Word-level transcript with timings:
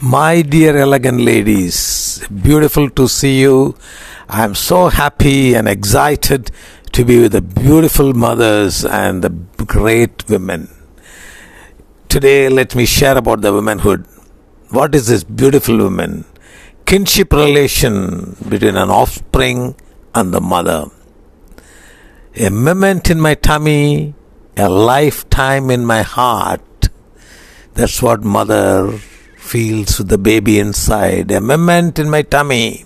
My 0.00 0.42
dear 0.42 0.76
elegant 0.76 1.20
ladies, 1.20 2.22
beautiful 2.28 2.88
to 2.90 3.08
see 3.08 3.40
you. 3.40 3.74
I 4.28 4.44
am 4.44 4.54
so 4.54 4.86
happy 4.86 5.54
and 5.54 5.66
excited 5.66 6.52
to 6.92 7.04
be 7.04 7.22
with 7.22 7.32
the 7.32 7.40
beautiful 7.40 8.14
mothers 8.14 8.84
and 8.84 9.24
the 9.24 9.30
great 9.64 10.28
women. 10.28 10.68
Today, 12.08 12.48
let 12.48 12.76
me 12.76 12.86
share 12.86 13.18
about 13.18 13.40
the 13.40 13.52
womanhood. 13.52 14.06
What 14.70 14.94
is 14.94 15.08
this 15.08 15.24
beautiful 15.24 15.76
woman? 15.78 16.26
Kinship 16.86 17.32
relation 17.32 18.36
between 18.48 18.76
an 18.76 18.90
offspring 18.90 19.74
and 20.14 20.32
the 20.32 20.40
mother. 20.40 20.84
A 22.36 22.50
moment 22.50 23.10
in 23.10 23.20
my 23.20 23.34
tummy, 23.34 24.14
a 24.56 24.68
lifetime 24.68 25.72
in 25.72 25.84
my 25.84 26.02
heart. 26.02 26.88
That's 27.74 28.00
what 28.00 28.22
mother 28.22 29.00
feels 29.52 29.98
with 29.98 30.08
the 30.08 30.18
baby 30.30 30.54
inside. 30.58 31.30
A 31.30 31.40
moment 31.40 31.98
in 31.98 32.08
my 32.14 32.22
tummy, 32.34 32.84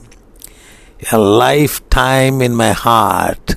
a 1.10 1.18
lifetime 1.18 2.40
in 2.40 2.54
my 2.54 2.72
heart. 2.72 3.56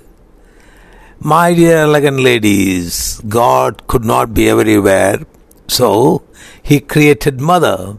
My 1.19 1.53
dear 1.53 1.77
elegant 1.87 2.19
ladies, 2.19 3.21
God 3.27 3.87
could 3.87 4.05
not 4.13 4.33
be 4.33 4.49
everywhere, 4.49 5.19
so 5.67 6.23
He 6.61 6.79
created 6.79 7.39
mother. 7.51 7.97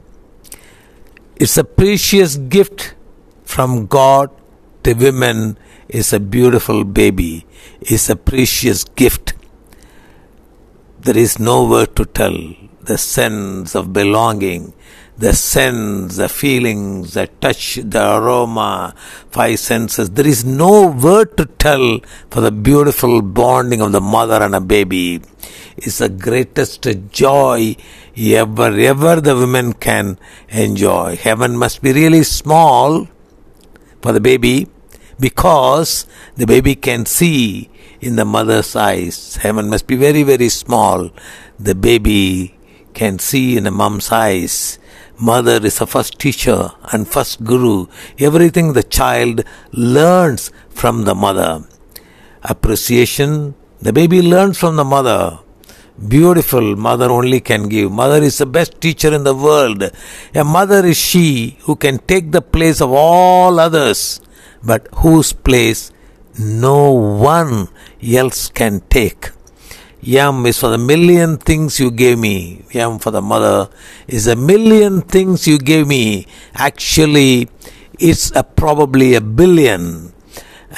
It's 1.37 1.57
a 1.57 1.65
precious 1.65 2.37
gift 2.37 2.95
from 3.45 3.87
God 3.87 4.31
to 4.85 4.95
women. 4.95 5.59
Is 5.89 6.13
a 6.13 6.19
beautiful 6.19 6.83
baby. 6.83 7.47
It's 7.81 8.11
a 8.11 8.17
precious 8.17 8.83
gift. 9.01 9.35
There 10.99 11.17
is 11.17 11.39
no 11.39 11.65
word 11.73 11.95
to 11.95 12.05
tell. 12.05 12.37
The 12.83 12.99
sense 12.99 13.77
of 13.77 13.93
belonging, 13.93 14.73
the 15.19 15.33
sense, 15.33 16.17
the 16.17 16.29
feelings, 16.29 17.15
the 17.15 17.27
touch, 17.27 17.77
the 17.77 18.17
aroma, 18.17 18.95
five 19.31 19.59
senses. 19.59 20.11
There 20.11 20.27
is 20.27 20.45
no 20.45 20.89
word 20.89 21.37
to 21.39 21.47
tell 21.47 22.01
for 22.31 22.41
the 22.43 22.53
beautiful 22.53 23.23
bonding 23.23 23.81
of 23.81 23.93
the 23.93 24.01
mother 24.01 24.43
and 24.43 24.55
a 24.55 24.61
baby. 24.61 25.23
It's 25.77 25.99
the 25.99 26.09
greatest 26.09 26.87
joy 27.11 27.77
ever, 28.17 28.79
ever 28.79 29.21
the 29.21 29.37
women 29.37 29.73
can 29.73 30.19
enjoy. 30.49 31.17
Heaven 31.17 31.57
must 31.57 31.83
be 31.83 31.93
really 31.93 32.23
small 32.23 33.09
for 34.03 34.13
the 34.13 34.21
baby 34.21 34.69
because 35.19 36.07
the 36.37 36.47
baby 36.47 36.75
can 36.75 37.07
see 37.07 37.71
in 38.01 38.17
the 38.17 38.25
mother's 38.25 38.77
eyes. 38.77 39.37
Heaven 39.37 39.71
must 39.71 39.87
be 39.87 39.97
very, 39.97 40.23
very 40.23 40.51
small. 40.51 41.11
The 41.59 41.75
baby 41.75 42.59
can 42.93 43.19
see 43.19 43.57
in 43.57 43.65
the 43.65 43.71
mom's 43.71 44.13
eyes. 44.13 44.79
Mother 45.19 45.65
is 45.65 45.79
the 45.79 45.87
first 45.87 46.19
teacher 46.19 46.73
and 46.93 47.09
first 47.09 47.43
guru. 47.43 47.87
Everything 48.19 48.75
the 48.75 48.83
child 48.83 49.45
learns 49.73 50.53
from 50.69 51.05
the 51.05 51.15
mother. 51.15 51.65
Appreciation, 52.43 53.55
the 53.81 53.95
baby 53.95 54.21
learns 54.21 54.59
from 54.59 54.77
the 54.77 54.85
mother. 54.85 55.39
Beautiful 56.07 56.77
mother 56.77 57.11
only 57.11 57.41
can 57.41 57.71
give. 57.71 57.91
Mother 57.91 58.23
is 58.23 58.37
the 58.37 58.45
best 58.45 58.79
teacher 58.79 59.15
in 59.15 59.25
the 59.25 59.35
world. 59.35 59.91
A 60.35 60.45
mother 60.45 60.85
is 60.85 60.99
she 60.99 61.57
who 61.63 61.77
can 61.77 61.97
take 61.97 62.33
the 62.33 62.43
place 62.43 62.83
of 62.83 62.93
all 62.93 63.59
others, 63.59 64.21
but 64.63 64.87
whose 64.97 65.33
place 65.33 65.93
no 66.39 66.91
one 66.93 67.69
else 68.03 68.51
can 68.51 68.83
take. 68.91 69.31
Yam 70.03 70.45
is 70.47 70.59
for 70.59 70.69
the 70.69 70.79
million 70.79 71.37
things 71.39 71.81
you 71.81 71.91
gave 71.91 72.19
me. 72.19 72.65
Yam 72.71 72.99
for 72.99 73.11
the 73.11 73.23
mother 73.23 73.69
is 74.07 74.27
a 74.27 74.37
million 74.37 75.01
things 75.03 75.47
you 75.47 75.59
gave 75.59 75.87
me. 75.87 76.27
Actually, 76.55 77.49
it's 77.99 78.31
a, 78.37 78.45
probably 78.45 79.15
a 79.15 79.21
billion. 79.21 80.13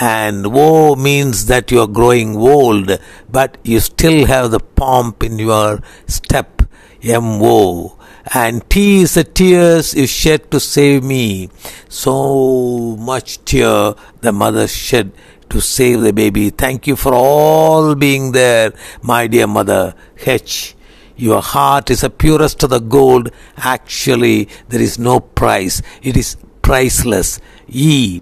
And 0.00 0.52
woe 0.52 0.94
means 0.94 1.46
that 1.46 1.70
you 1.70 1.80
are 1.80 1.88
growing 1.88 2.36
old, 2.36 2.98
but 3.28 3.58
you 3.64 3.80
still 3.80 4.26
have 4.26 4.52
the 4.52 4.60
pomp 4.60 5.22
in 5.22 5.38
your 5.38 5.80
step. 6.06 6.62
Woe. 7.02 7.98
And 8.34 8.68
T 8.68 9.02
is 9.02 9.14
the 9.14 9.24
tears 9.24 9.94
you 9.94 10.06
shed 10.06 10.50
to 10.50 10.60
save 10.60 11.02
me. 11.02 11.48
So 11.88 12.96
much 12.96 13.44
tear 13.44 13.94
the 14.20 14.32
mother 14.32 14.68
shed 14.68 15.12
to 15.50 15.60
save 15.60 16.00
the 16.00 16.12
baby. 16.12 16.50
Thank 16.50 16.86
you 16.86 16.96
for 16.96 17.14
all 17.14 17.94
being 17.94 18.32
there, 18.32 18.72
my 19.02 19.26
dear 19.26 19.46
mother. 19.46 19.94
H. 20.24 20.74
Your 21.16 21.42
heart 21.42 21.90
is 21.90 22.02
the 22.02 22.10
purest 22.10 22.62
of 22.62 22.70
the 22.70 22.78
gold. 22.78 23.30
Actually, 23.56 24.48
there 24.68 24.80
is 24.80 24.98
no 24.98 25.18
price. 25.18 25.82
It 26.00 26.16
is 26.16 26.36
priceless. 26.62 27.40
E. 27.66 28.20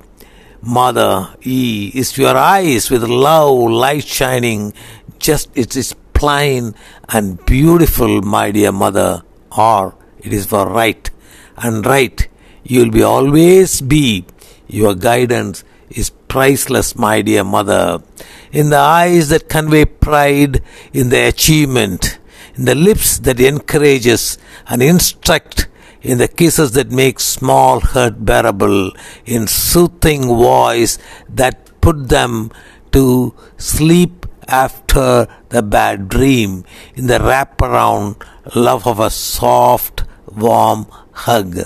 Mother, 0.63 1.35
E 1.45 1.93
is 1.95 2.17
your 2.17 2.37
eyes 2.37 2.91
with 2.91 3.05
love, 3.05 3.71
light 3.71 4.05
shining. 4.05 4.73
Just 5.19 5.51
it 5.55 5.77
is 5.77 5.95
plain 6.15 6.75
and 7.11 7.45
beautiful, 7.45 8.23
my 8.23 8.51
dear 8.51 8.73
mother. 8.73 9.23
Or 9.57 9.95
it 10.19 10.33
is 10.33 10.47
for 10.47 10.67
right 10.67 11.09
and 11.57 11.85
right. 11.85 12.27
You 12.65 12.81
will 12.81 12.91
be 12.91 13.03
always 13.03 13.81
be. 13.81 14.25
Your 14.67 14.95
guidance 14.95 15.63
is 15.91 16.11
priceless, 16.29 16.97
my 16.97 17.23
dear 17.23 17.45
mother. 17.45 18.03
In 18.53 18.71
the 18.71 18.79
eyes 18.79 19.29
that 19.29 19.49
convey 19.49 19.85
pride 19.85 20.63
in 20.93 21.09
the 21.09 21.27
achievement, 21.29 22.19
in 22.55 22.65
the 22.65 22.75
lips 22.75 23.19
that 23.21 23.41
encourages 23.41 24.39
and 24.67 24.83
instruct, 24.83 25.69
in 26.03 26.19
the 26.19 26.29
kisses 26.29 26.73
that 26.73 26.91
make 26.91 27.19
small 27.21 27.81
hurt 27.81 28.25
bearable, 28.25 28.93
in 29.25 29.47
soothing 29.47 30.27
voice 30.27 30.99
that 31.29 31.81
put 31.81 32.09
them 32.09 32.51
to 32.93 33.35
sleep 33.57 34.27
after 34.49 35.27
the 35.49 35.63
bad 35.63 36.09
dream, 36.09 36.65
in 36.95 37.09
the 37.09 37.19
wraparound 37.19 38.23
love 38.55 38.87
of 38.87 39.01
a 39.01 39.11
soft, 39.11 40.05
warm 40.27 40.87
hug. 41.13 41.59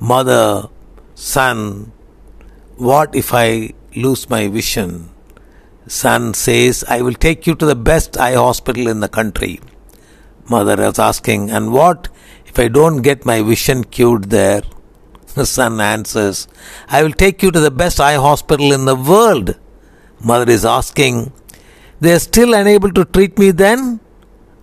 Mother, 0.00 0.68
son, 1.14 1.92
what 2.76 3.14
if 3.14 3.32
I 3.32 3.72
lose 3.96 4.28
my 4.30 4.48
vision? 4.48 5.08
Son 5.86 6.34
says, 6.34 6.84
I 6.88 7.02
will 7.02 7.14
take 7.14 7.46
you 7.46 7.54
to 7.54 7.66
the 7.66 7.74
best 7.74 8.18
eye 8.18 8.34
hospital 8.34 8.88
in 8.88 9.00
the 9.00 9.08
country. 9.08 9.60
Mother 10.48 10.80
is 10.82 10.98
asking, 10.98 11.50
and 11.50 11.72
what 11.72 12.08
if 12.46 12.58
I 12.58 12.68
don't 12.68 13.02
get 13.02 13.24
my 13.24 13.42
vision 13.42 13.84
cured 13.84 14.24
there? 14.24 14.62
The 15.34 15.46
son 15.46 15.80
answers, 15.80 16.48
I 16.88 17.02
will 17.02 17.12
take 17.12 17.42
you 17.42 17.50
to 17.50 17.60
the 17.60 17.70
best 17.70 18.00
eye 18.00 18.14
hospital 18.14 18.72
in 18.72 18.84
the 18.84 18.96
world. 18.96 19.58
Mother 20.24 20.50
is 20.50 20.64
asking, 20.64 21.32
they 22.00 22.12
are 22.12 22.18
still 22.18 22.54
unable 22.54 22.92
to 22.92 23.04
treat 23.04 23.38
me 23.38 23.50
then? 23.50 24.00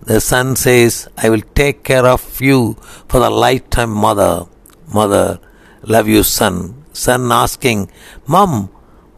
The 0.02 0.20
son 0.20 0.56
says, 0.56 1.08
I 1.16 1.30
will 1.30 1.42
take 1.54 1.84
care 1.84 2.06
of 2.06 2.40
you 2.40 2.74
for 3.08 3.20
the 3.20 3.30
lifetime, 3.30 3.90
mother. 3.90 4.46
Mother, 4.92 5.40
love 5.82 6.08
you, 6.08 6.22
son 6.22 6.84
son 6.94 7.30
asking, 7.32 7.90
Mom, 8.26 8.70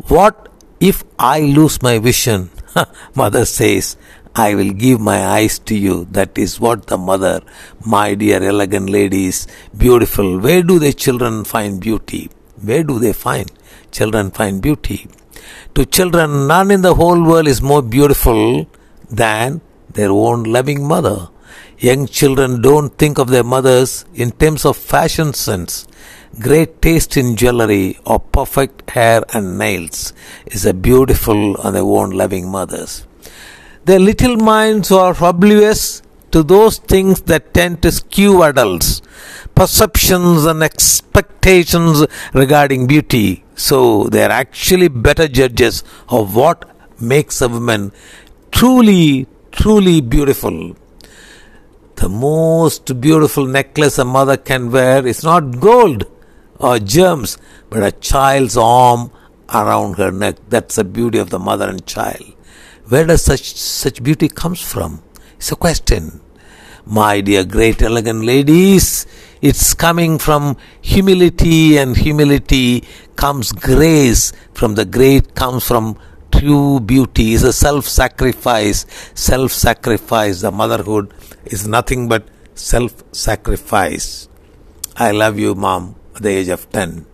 what 0.09 0.49
if 0.81 1.05
I 1.19 1.41
lose 1.41 1.83
my 1.83 1.99
vision? 1.99 2.51
mother 3.15 3.45
says, 3.45 3.97
I 4.35 4.55
will 4.55 4.73
give 4.73 5.01
my 5.01 5.27
eyes 5.27 5.59
to 5.61 5.77
you. 5.77 6.07
That 6.11 6.37
is 6.37 6.61
what 6.61 6.89
the 6.89 6.99
mother, 6.99 7.41
my 7.85 8.15
dear 8.15 8.43
elegant 8.43 8.91
ladies, 8.91 9.47
beautiful. 9.77 10.39
Where 10.39 10.63
do 10.63 10.79
the 10.79 10.93
children 10.93 11.45
find 11.45 11.81
beauty? 11.81 12.31
Where 12.63 12.85
do 12.85 12.99
they 12.99 13.15
find? 13.15 13.51
Children 13.93 14.31
find 14.31 14.61
beauty. 14.61 15.09
To 15.75 15.87
children, 15.87 16.47
none 16.47 16.71
in 16.71 16.83
the 16.83 16.95
whole 16.95 17.23
world 17.23 17.49
is 17.49 17.63
more 17.63 17.83
beautiful 17.83 18.69
than 19.11 19.63
their 19.93 20.11
own 20.11 20.43
loving 20.45 20.87
mother. 20.87 21.29
Young 21.79 22.07
children 22.07 22.61
don't 22.61 22.91
think 22.99 23.19
of 23.19 23.29
their 23.29 23.45
mothers 23.45 24.05
in 24.15 24.33
terms 24.33 24.65
of 24.65 24.77
fashion 24.77 25.33
sense. 25.33 25.87
Great 26.39 26.83
taste 26.83 27.17
in 27.17 27.35
jewelry 27.35 27.99
or 28.05 28.21
perfect 28.21 28.91
hair 28.91 29.25
and 29.33 29.57
nails 29.57 30.13
is 30.45 30.67
a 30.67 30.75
beautiful 30.75 31.57
on 31.63 31.73
their 31.73 31.83
own 31.83 32.11
loving 32.11 32.51
mothers. 32.51 33.07
Their 33.87 33.99
little 33.99 34.37
minds 34.37 34.93
are 34.93 35.17
oblivious 35.19 36.03
to 36.33 36.43
those 36.43 36.77
things 36.77 37.23
that 37.23 37.55
tend 37.55 37.81
to 37.83 37.91
skew 37.91 38.43
adults, 38.43 39.01
perceptions 39.55 40.45
and 40.45 40.63
expectations 40.63 42.05
regarding 42.35 42.87
beauty. 42.87 43.43
So 43.55 44.05
they 44.05 44.23
are 44.23 44.31
actually 44.31 44.89
better 44.89 45.29
judges 45.29 45.85
of 46.11 46.37
what 46.37 46.69
makes 47.01 47.41
a 47.41 47.49
woman 47.49 47.93
truly, 48.51 49.27
truly 49.53 50.03
beautiful. 50.03 50.77
The 51.95 52.11
most 52.11 53.01
beautiful 53.01 53.47
necklace 53.47 53.97
a 53.97 54.05
mother 54.05 54.37
can 54.37 54.71
wear 54.71 55.07
is 55.07 55.25
not 55.25 55.61
gold 55.61 56.05
or 56.59 56.79
gems, 56.79 57.39
but 57.71 57.83
a 57.83 57.93
child's 57.93 58.57
arm 58.57 59.11
around 59.53 59.95
her 59.95 60.11
neck. 60.11 60.37
That's 60.49 60.77
the 60.77 60.85
beauty 60.85 61.19
of 61.19 61.31
the 61.31 61.39
mother 61.39 61.69
and 61.69 61.85
child. 61.87 62.25
Where 62.89 63.05
does 63.05 63.23
such 63.23 63.55
such 63.55 64.03
beauty 64.03 64.29
comes 64.29 64.61
from? 64.61 65.03
It's 65.37 65.53
a 65.53 65.57
question. 65.57 66.21
My 66.87 67.21
dear, 67.21 67.45
great, 67.45 67.83
elegant 67.83 68.25
ladies, 68.25 69.07
it's 69.43 69.75
coming 69.75 70.19
from 70.19 70.57
humility, 70.83 71.79
and 71.79 71.97
humility 71.97 72.85
comes 73.17 73.51
grace. 73.51 74.33
From 74.55 74.77
the 74.77 74.85
great 74.85 75.35
comes 75.35 75.67
from 75.67 75.99
true 76.31 76.79
beauty, 76.79 77.33
is 77.33 77.43
a 77.43 77.53
self 77.53 77.89
sacrifice. 77.89 78.87
Self 79.15 79.51
sacrifice, 79.51 80.43
the 80.43 80.53
motherhood 80.53 81.13
is 81.45 81.67
nothing 81.67 82.09
but 82.09 82.29
self 82.55 83.03
sacrifice. 83.13 84.29
I 84.97 85.11
love 85.11 85.39
you, 85.39 85.55
mom, 85.55 85.97
at 86.17 86.23
the 86.23 86.31
age 86.31 86.49
of 86.49 86.69
10. 86.71 87.07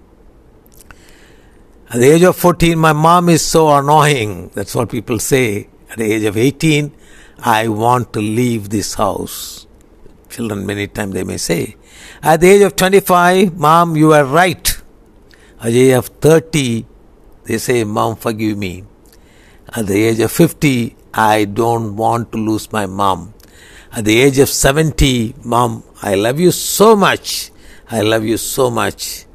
At 1.90 2.00
the 2.00 2.10
age 2.10 2.22
of 2.22 2.36
14, 2.36 2.78
my 2.78 2.92
mom 2.92 3.28
is 3.28 3.44
so 3.44 3.68
annoying. 3.76 4.50
That's 4.54 4.74
what 4.74 4.88
people 4.90 5.18
say. 5.18 5.68
At 5.90 5.98
the 5.98 6.10
age 6.10 6.22
of 6.22 6.36
18, 6.36 6.94
I 7.40 7.68
want 7.68 8.12
to 8.14 8.20
leave 8.20 8.70
this 8.70 8.94
house. 8.94 9.66
Children, 10.30 10.64
many 10.64 10.86
times 10.86 11.14
they 11.14 11.24
may 11.24 11.36
say. 11.36 11.76
At 12.22 12.40
the 12.40 12.48
age 12.48 12.62
of 12.62 12.76
25, 12.76 13.58
Mom, 13.58 13.96
you 13.96 14.12
are 14.12 14.24
right. 14.24 14.80
At 15.60 15.72
the 15.72 15.90
age 15.90 15.96
of 15.98 16.06
30, 16.06 16.86
they 17.44 17.58
say, 17.58 17.84
Mom, 17.84 18.16
forgive 18.16 18.56
me. 18.56 18.84
At 19.74 19.86
the 19.86 20.02
age 20.04 20.20
of 20.20 20.32
50, 20.32 20.96
I 21.12 21.44
don't 21.44 21.96
want 21.96 22.32
to 22.32 22.38
lose 22.38 22.72
my 22.72 22.86
mom. 22.86 23.34
At 23.92 24.04
the 24.06 24.20
age 24.20 24.38
of 24.38 24.48
70, 24.48 25.34
Mom, 25.44 25.82
I 26.00 26.14
love 26.14 26.40
you 26.40 26.52
so 26.52 26.96
much. 26.96 27.51
I 27.92 28.00
love 28.00 28.24
you 28.24 28.38
so 28.38 28.70
much. 28.70 29.26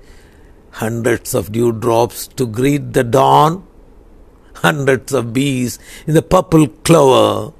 Hundreds 0.71 1.35
of 1.35 1.51
dewdrops 1.51 2.25
to 2.37 2.47
greet 2.47 2.93
the 2.93 3.03
dawn, 3.03 3.67
hundreds 4.55 5.13
of 5.13 5.31
bees 5.31 5.77
in 6.07 6.15
the 6.15 6.23
purple 6.23 6.67
clover, 6.67 7.53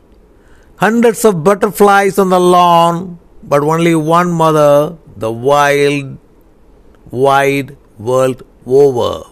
hundreds 0.78 1.24
of 1.24 1.44
butterflies 1.44 2.18
on 2.18 2.32
the 2.32 2.40
lawn, 2.40 3.20
but 3.44 3.62
only 3.62 3.94
one 3.94 4.32
mother, 4.32 4.98
the 5.16 5.32
wild, 5.32 6.18
wide 7.12 7.78
world 8.00 8.42
over. 8.66 9.30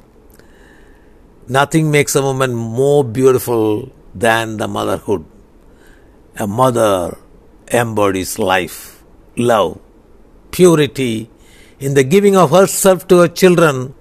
Nothing 1.48 1.90
makes 1.90 2.16
a 2.16 2.22
woman 2.22 2.54
more 2.54 3.04
beautiful 3.04 3.92
than 4.14 4.58
the 4.58 4.68
motherhood. 4.68 5.26
A 6.38 6.46
mother 6.46 7.18
embodies 7.72 8.38
life, 8.38 9.04
love, 9.36 9.80
purity 10.52 11.32
in 11.80 11.94
the 11.94 12.04
giving 12.04 12.36
of 12.36 12.52
herself 12.52 13.08
to 13.08 13.20
her 13.20 13.28
children, 13.28 13.94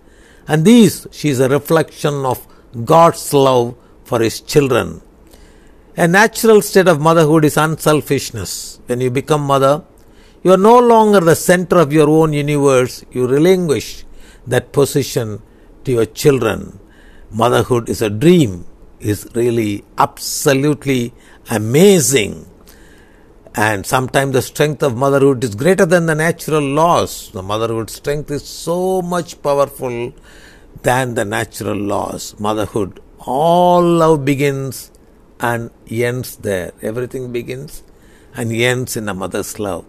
and 0.46 0.64
these 0.64 1.06
she 1.10 1.28
is 1.28 1.40
a 1.40 1.48
reflection 1.48 2.24
of 2.24 2.46
God's 2.84 3.32
love 3.32 3.76
for 4.04 4.20
his 4.20 4.40
children. 4.40 5.00
A 5.96 6.08
natural 6.08 6.60
state 6.60 6.88
of 6.88 7.00
motherhood 7.00 7.44
is 7.44 7.56
unselfishness. 7.56 8.80
When 8.86 9.00
you 9.00 9.10
become 9.10 9.42
mother, 9.42 9.84
you 10.42 10.52
are 10.52 10.58
no 10.58 10.78
longer 10.78 11.20
the 11.20 11.36
center 11.36 11.78
of 11.78 11.92
your 11.92 12.08
own 12.08 12.32
universe. 12.32 13.04
You 13.12 13.26
relinquish 13.26 14.04
that 14.46 14.72
position 14.72 15.40
to 15.84 15.92
your 15.92 16.06
children. 16.06 16.80
Motherhood 17.30 17.88
is 17.88 18.02
a 18.02 18.10
dream, 18.10 18.66
is 19.00 19.28
really 19.34 19.84
absolutely 19.96 21.14
amazing. 21.50 22.46
And 23.56 23.86
sometimes 23.86 24.32
the 24.32 24.42
strength 24.42 24.82
of 24.82 24.96
motherhood 24.96 25.44
is 25.44 25.54
greater 25.54 25.86
than 25.86 26.06
the 26.06 26.14
natural 26.16 26.60
laws. 26.60 27.30
The 27.30 27.42
motherhood 27.42 27.88
strength 27.88 28.30
is 28.32 28.44
so 28.44 29.00
much 29.00 29.40
powerful 29.42 30.12
than 30.82 31.14
the 31.14 31.24
natural 31.24 31.76
laws. 31.76 32.34
Motherhood, 32.40 33.00
all 33.20 33.80
love 33.82 34.24
begins 34.24 34.90
and 35.38 35.70
ends 35.88 36.36
there. 36.36 36.72
Everything 36.82 37.30
begins 37.30 37.84
and 38.34 38.50
ends 38.52 38.96
in 38.96 39.08
a 39.08 39.14
mother's 39.14 39.60
love. 39.60 39.84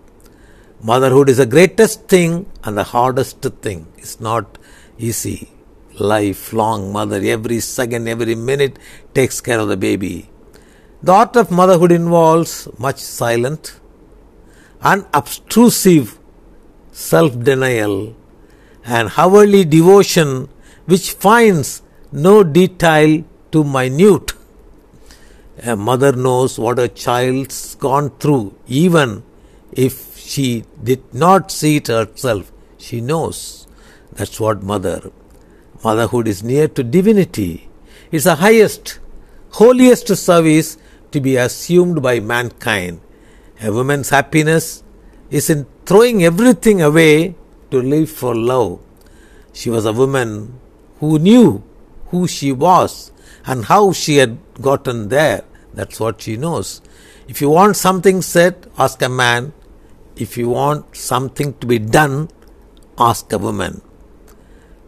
Motherhood 0.83 1.29
is 1.29 1.37
the 1.37 1.47
greatest 1.47 2.07
thing 2.07 2.45
and 2.63 2.77
the 2.77 2.83
hardest 2.83 3.41
thing. 3.41 3.87
It's 3.97 4.19
not 4.19 4.59
easy. 4.99 5.49
Lifelong 5.97 6.93
mother, 6.93 7.19
every 7.23 7.61
second, 7.61 8.07
every 8.07 8.35
minute 8.35 8.77
takes 9.15 9.41
care 9.41 9.59
of 9.59 9.69
the 9.69 9.77
baby. 9.77 10.29
The 11.05 11.11
art 11.11 11.35
of 11.35 11.51
motherhood 11.51 11.91
involves 11.91 12.67
much 12.79 12.97
silent, 12.97 13.79
unobtrusive 14.81 16.17
self 16.91 17.39
denial 17.47 18.15
and 18.83 19.11
hourly 19.15 19.65
devotion 19.65 20.49
which 20.85 21.11
finds 21.11 21.83
no 22.11 22.43
detail 22.43 23.23
too 23.51 23.63
minute. 23.63 24.33
A 25.61 25.75
mother 25.75 26.11
knows 26.11 26.57
what 26.57 26.79
a 26.79 26.87
child's 26.87 27.75
gone 27.75 28.09
through, 28.17 28.55
even 28.65 29.21
if 29.71 30.17
she 30.17 30.63
did 30.83 31.03
not 31.13 31.51
see 31.51 31.75
it 31.75 31.89
herself. 31.89 32.51
She 32.79 32.99
knows. 32.99 33.67
That's 34.13 34.39
what 34.39 34.63
mother. 34.63 35.11
Motherhood 35.83 36.27
is 36.27 36.41
near 36.41 36.67
to 36.69 36.83
divinity. 36.83 37.69
It's 38.11 38.23
the 38.23 38.37
highest, 38.37 38.97
holiest 39.51 40.07
service 40.17 40.79
to 41.15 41.21
be 41.21 41.37
assumed 41.37 42.03
by 42.03 42.19
mankind. 42.19 42.99
A 43.63 43.71
woman's 43.71 44.09
happiness 44.09 44.83
is 45.31 45.49
in 45.49 45.65
throwing 45.85 46.25
everything 46.25 46.81
away 46.81 47.35
to 47.71 47.81
live 47.81 48.09
for 48.09 48.35
love. 48.35 48.81
She 49.53 49.69
was 49.69 49.85
a 49.85 49.93
woman 49.93 50.59
who 50.99 51.17
knew 51.17 51.63
who 52.07 52.27
she 52.27 52.51
was 52.51 53.13
and 53.45 53.63
how 53.63 53.93
she 53.93 54.17
had 54.17 54.37
gotten 54.59 55.07
there. 55.07 55.45
That's 55.73 56.01
what 56.01 56.21
she 56.21 56.35
knows. 56.35 56.81
If 57.29 57.39
you 57.39 57.49
want 57.49 57.77
something 57.77 58.21
said, 58.21 58.69
ask 58.77 59.01
a 59.01 59.07
man. 59.07 59.53
If 60.17 60.37
you 60.37 60.49
want 60.49 60.97
something 60.97 61.53
to 61.59 61.65
be 61.65 61.79
done, 61.79 62.29
ask 62.97 63.31
a 63.31 63.37
woman. 63.37 63.81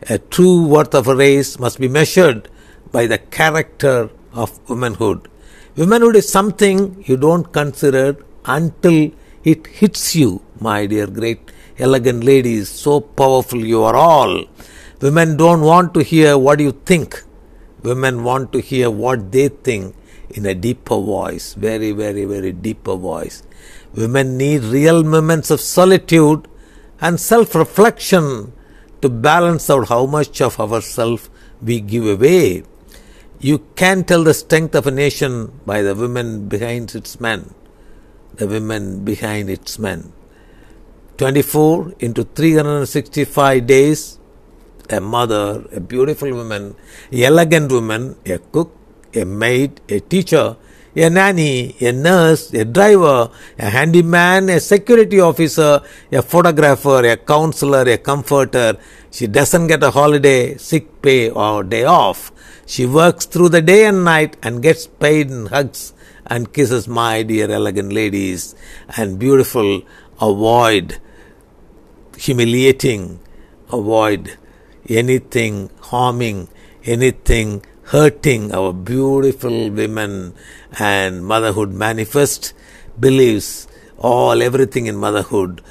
A 0.10 0.18
true 0.18 0.68
worth 0.68 0.94
of 0.94 1.08
a 1.08 1.16
race 1.16 1.58
must 1.58 1.80
be 1.80 1.88
measured 1.88 2.50
by 2.92 3.08
the 3.08 3.18
character 3.18 4.10
of 4.34 4.60
womanhood. 4.70 5.30
Womanhood 5.76 6.16
is 6.16 6.30
something 6.30 7.04
you 7.08 7.18
don't 7.18 7.52
consider 7.52 8.18
until 8.46 9.12
it 9.44 9.68
hits 9.68 10.16
you, 10.16 10.42
my 10.60 10.86
dear 10.88 11.08
great 11.08 11.52
elegant 11.78 12.24
ladies. 12.24 12.70
So 12.70 13.00
powerful 13.02 13.64
you 13.64 13.84
are 13.84 13.96
all. 13.96 14.46
Women 15.02 15.38
don't 15.38 15.62
want 15.62 15.94
to 15.94 16.04
hear 16.04 16.38
what 16.38 16.60
you 16.60 16.72
think. 16.72 17.24
Women 17.84 18.24
want 18.24 18.52
to 18.54 18.60
hear 18.60 18.90
what 18.90 19.32
they 19.32 19.50
think 19.50 19.96
in 20.30 20.46
a 20.46 20.56
deeper 20.56 20.96
voice, 20.96 21.54
very, 21.54 21.92
very, 21.92 22.26
very 22.26 22.52
deeper 22.52 22.96
voice. 22.96 23.44
Women 23.94 24.38
need 24.38 24.64
real 24.64 25.04
moments 25.04 25.52
of 25.52 25.62
solitude 25.62 26.48
and 27.00 27.20
self 27.20 27.56
reflection 27.56 28.52
to 29.02 29.10
balance 29.10 29.70
out 29.70 29.90
how 29.90 30.06
much 30.06 30.42
of 30.42 30.60
ourself 30.60 31.30
we 31.62 31.80
give 31.80 32.06
away. 32.06 32.64
You 33.40 33.60
can 33.76 34.04
tell 34.04 34.24
the 34.24 34.34
strength 34.34 34.74
of 34.74 34.88
a 34.88 34.92
nation 34.92 35.62
by 35.64 35.84
the 35.84 35.94
women 35.94 36.48
behind 36.48 36.96
its 36.96 37.20
men, 37.20 37.54
the 38.34 38.48
women 38.48 39.06
behind 39.06 39.50
its 39.50 39.78
men. 39.78 40.12
24 41.18 41.94
into 42.00 42.24
365 42.24 43.68
days, 43.68 44.18
a 44.90 45.00
mother, 45.00 45.66
a 45.72 45.80
beautiful 45.80 46.34
woman, 46.34 46.76
elegant 47.14 47.72
woman, 47.72 48.16
a 48.26 48.40
cook, 48.40 48.76
a 49.14 49.24
maid, 49.24 49.82
a 49.88 50.00
teacher, 50.00 50.58
a 50.98 51.10
nanny, 51.12 51.76
a 51.80 51.92
nurse, 51.92 52.52
a 52.54 52.66
driver, 52.66 53.30
a 53.60 53.70
handyman, 53.70 54.50
a 54.50 54.60
security 54.60 55.20
officer, 55.20 55.82
a 56.12 56.22
photographer, 56.24 57.06
a 57.06 57.16
counselor, 57.18 57.88
a 57.88 57.98
comforter. 58.00 58.78
She 59.12 59.28
doesn't 59.28 59.68
get 59.68 59.84
a 59.84 59.92
holiday, 59.92 60.58
sick 60.58 61.02
pay, 61.04 61.30
or 61.30 61.64
day 61.64 61.84
off. 61.84 62.32
She 62.66 62.88
works 62.88 63.26
through 63.26 63.50
the 63.50 63.62
day 63.62 63.86
and 63.86 64.04
night 64.04 64.38
and 64.42 64.64
gets 64.64 64.88
paid 64.88 65.30
in 65.30 65.46
hugs 65.46 65.94
and 66.26 66.52
kisses, 66.52 66.88
my 66.88 67.22
dear 67.22 67.50
elegant 67.52 67.94
ladies, 67.94 68.56
and 68.98 69.20
beautiful. 69.20 69.84
Avoid 70.20 71.00
humiliating, 72.18 73.20
avoid 73.72 74.36
anything 74.90 75.70
harming, 75.80 76.48
anything 76.84 77.64
hurting 77.88 78.54
our 78.54 78.74
beautiful 78.74 79.70
women 79.70 80.34
and 80.78 81.26
motherhood 81.26 81.72
manifest 81.72 82.54
believes 83.00 83.66
all 83.98 84.42
everything 84.42 84.88
in 84.88 84.96
motherhood 84.98 85.62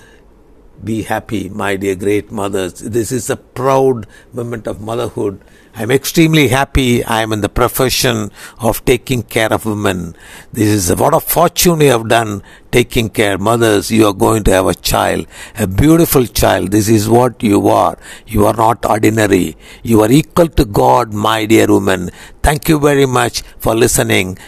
be 0.85 1.03
happy 1.03 1.49
my 1.49 1.77
dear 1.77 1.95
great 1.95 2.31
mothers 2.31 2.75
this 2.81 3.11
is 3.13 3.29
a 3.31 3.37
proud 3.37 4.07
moment 4.33 4.67
of 4.67 4.81
motherhood 4.81 5.41
I'm 5.79 5.91
extremely 5.91 6.49
happy 6.49 7.05
I 7.05 7.21
am 7.21 7.35
in 7.35 7.43
the 7.43 7.51
profession 7.51 8.31
of 8.61 8.83
taking 8.87 9.23
care 9.23 9.53
of 9.53 9.67
women. 9.67 10.17
This 10.51 10.69
is 10.69 10.97
what 10.99 11.13
a 11.13 11.21
fortune 11.21 11.83
you 11.83 11.91
have 11.91 12.09
done 12.09 12.43
taking 12.73 13.11
care. 13.11 13.37
Mothers, 13.37 13.91
you 13.91 14.07
are 14.07 14.15
going 14.15 14.43
to 14.45 14.53
have 14.53 14.69
a 14.69 14.75
child, 14.75 15.27
a 15.59 15.67
beautiful 15.67 16.25
child. 16.25 16.71
This 16.71 16.89
is 16.89 17.11
what 17.11 17.43
you 17.43 17.69
are. 17.69 17.99
You 18.27 18.47
are 18.47 18.55
not 18.55 18.87
ordinary. 18.87 19.59
You 19.83 20.01
are 20.01 20.11
equal 20.11 20.49
to 20.49 20.65
God, 20.65 21.13
my 21.13 21.45
dear 21.45 21.67
woman. 21.67 22.09
Thank 22.43 22.71
you 22.71 22.81
very 22.81 23.05
much 23.05 23.43
for 23.59 23.75
listening. 23.75 24.39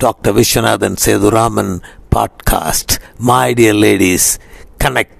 Dr. 0.00 0.32
Vishwanathan 0.32 0.96
Seduraman 0.96 1.80
podcast. 2.10 2.98
My 3.20 3.52
dear 3.54 3.74
ladies, 3.74 4.40
connect. 4.80 5.19